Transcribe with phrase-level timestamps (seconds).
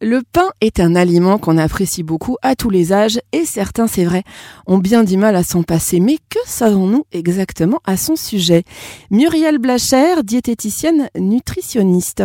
[0.00, 4.04] Le pain est un aliment qu'on apprécie beaucoup à tous les âges et certains, c'est
[4.04, 4.22] vrai,
[4.68, 5.98] ont bien du mal à s'en passer.
[5.98, 8.62] Mais que savons-nous exactement à son sujet?
[9.10, 12.22] Muriel Blacher, diététicienne nutritionniste.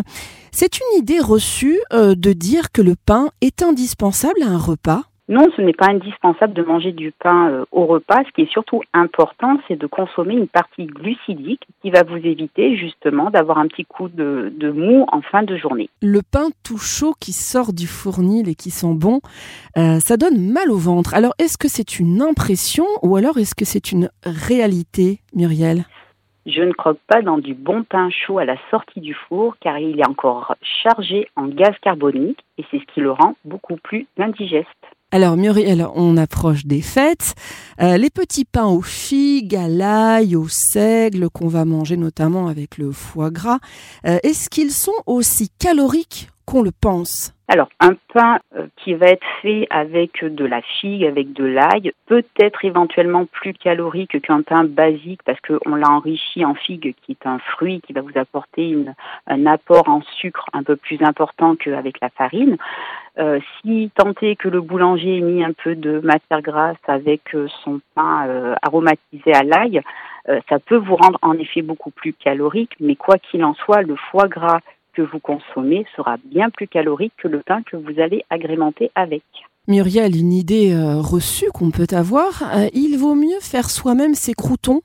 [0.52, 5.06] C'est une idée reçue euh, de dire que le pain est indispensable à un repas?
[5.34, 8.24] Non, ce n'est pas indispensable de manger du pain euh, au repas.
[8.28, 12.78] Ce qui est surtout important, c'est de consommer une partie glucidique qui va vous éviter
[12.78, 15.90] justement d'avoir un petit coup de, mou en fin de journée.
[16.04, 19.22] Le pain tout chaud qui sort du fournil et qui sent bon,
[19.76, 21.16] euh, ça donne mal au ventre.
[21.16, 25.86] Alors est-ce que c'est une impression ou alors est-ce que c'est une réalité, Muriel?
[26.46, 29.80] Je ne croque pas dans du bon pain chaud à la sortie du four car
[29.80, 34.06] il est encore chargé en gaz carbonique et c'est ce qui le rend beaucoup plus
[34.20, 34.68] indigeste.
[35.14, 37.36] Alors Muriel, on approche des fêtes.
[37.80, 42.80] Euh, les petits pains aux figues, à l'ail, au seigle qu'on va manger notamment avec
[42.80, 43.60] le foie gras,
[44.08, 46.32] euh, est-ce qu'ils sont aussi caloriques
[47.50, 51.92] alors, un pain euh, qui va être fait avec de la figue, avec de l'ail,
[52.06, 57.12] peut être éventuellement plus calorique qu'un pain basique parce qu'on l'a enrichi en figue, qui
[57.12, 58.76] est un fruit qui va vous apporter
[59.28, 62.58] un apport en sucre un peu plus important qu'avec la farine.
[63.20, 67.36] Euh, si tant est que le boulanger ait mis un peu de matière grasse avec
[67.36, 69.82] euh, son pain aromatisé à l'ail,
[70.48, 73.98] ça peut vous rendre en effet beaucoup plus calorique, mais quoi qu'il en soit, le
[73.98, 74.62] foie gras
[74.94, 79.24] que vous consommez sera bien plus calorique que le pain que vous allez agrémenter avec.
[79.68, 84.82] Muriel, une idée reçue qu'on peut avoir, il vaut mieux faire soi-même ses croutons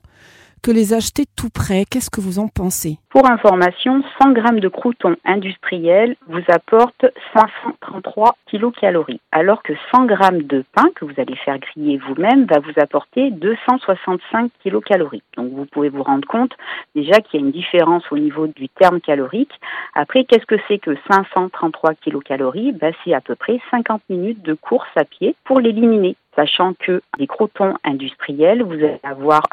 [0.61, 1.85] que les acheter tout près.
[1.89, 2.97] Qu'est-ce que vous en pensez?
[3.09, 10.15] Pour information, 100 g de croûtons industriels vous apportent 533 kilocalories, alors que 100 g
[10.43, 15.23] de pain que vous allez faire griller vous-même va vous apporter 265 kilocalories.
[15.37, 16.53] Donc vous pouvez vous rendre compte
[16.95, 19.53] déjà qu'il y a une différence au niveau du terme calorique.
[19.95, 22.73] Après, qu'est-ce que c'est que 533 kilocalories?
[22.73, 27.01] Bah, C'est à peu près 50 minutes de course à pied pour l'éliminer sachant que
[27.17, 29.43] les croutons industriels, vous allez avoir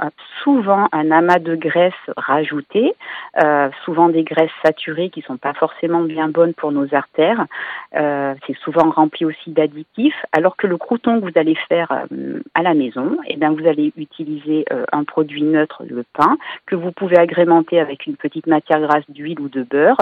[0.43, 2.95] souvent un amas de graisse rajouté,
[3.43, 7.47] euh, souvent des graisses saturées qui sont pas forcément bien bonnes pour nos artères.
[7.97, 12.41] Euh, c'est souvent rempli aussi d'additifs, alors que le crouton que vous allez faire euh,
[12.55, 16.37] à la maison, eh bien, vous allez utiliser un produit neutre, le pain,
[16.67, 19.99] que vous pouvez agrémenter avec une petite matière grasse d'huile ou de beurre,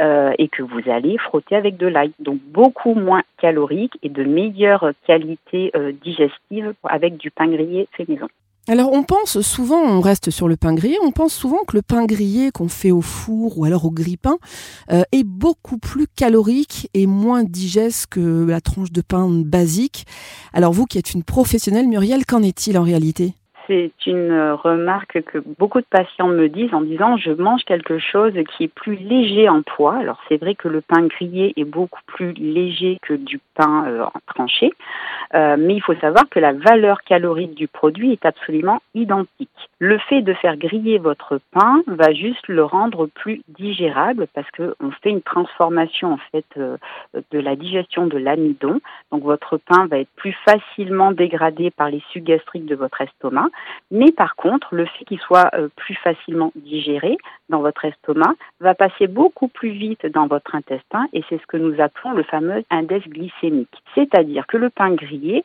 [0.00, 2.12] et que vous allez frotter avec de l'ail.
[2.18, 5.72] Donc beaucoup moins calorique et de meilleure qualité
[6.02, 6.15] digestive
[6.84, 8.28] avec du pain grillé fait maison.
[8.68, 11.82] Alors on pense souvent, on reste sur le pain grillé, on pense souvent que le
[11.82, 14.38] pain grillé qu'on fait au four ou alors au grille-pain
[14.90, 20.04] euh, est beaucoup plus calorique et moins digeste que la tranche de pain basique.
[20.52, 23.34] Alors vous qui êtes une professionnelle, Muriel, qu'en est-il en réalité?
[23.68, 28.32] C'est une remarque que beaucoup de patients me disent en disant je mange quelque chose
[28.56, 29.96] qui est plus léger en poids.
[29.96, 34.04] Alors c'est vrai que le pain grillé est beaucoup plus léger que du pain euh,
[34.26, 34.72] tranché,
[35.34, 39.50] euh, mais il faut savoir que la valeur calorique du produit est absolument identique.
[39.78, 44.90] Le fait de faire griller votre pain va juste le rendre plus digérable parce qu'on
[45.02, 46.76] fait une transformation en fait euh,
[47.30, 48.80] de la digestion de l'amidon.
[49.12, 53.48] Donc votre pain va être plus facilement dégradé par les sucs gastriques de votre estomac
[53.90, 57.16] mais par contre, le fait qu'il soit euh, plus facilement digéré
[57.48, 61.56] dans votre estomac va passer beaucoup plus vite dans votre intestin et c'est ce que
[61.56, 63.82] nous appelons le fameux index glycémique.
[63.94, 64.90] C'est-à-dire que le pain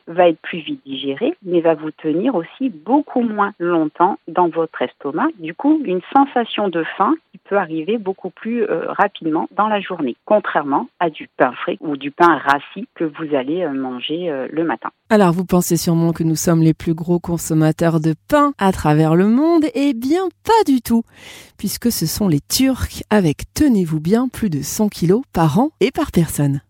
[0.06, 4.82] va être plus vite digéré, mais va vous tenir aussi beaucoup moins longtemps dans votre
[4.82, 5.28] estomac.
[5.38, 9.80] Du coup, une sensation de faim qui peut arriver beaucoup plus euh, rapidement dans la
[9.80, 14.32] journée, contrairement à du pain frais ou du pain rassis que vous allez euh, manger
[14.50, 14.90] le matin.
[15.10, 19.14] Alors vous pensez sûrement que nous sommes les plus gros consommateurs de pain à travers
[19.14, 21.02] le monde Eh bien pas du tout,
[21.58, 25.90] puisque ce sont les Turcs avec, tenez-vous bien, plus de 100 kilos par an et
[25.90, 26.60] par personne.